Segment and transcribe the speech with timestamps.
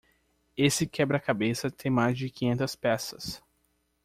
[0.57, 3.39] Esse quebra-cabeça tem mais de quinhentas peças.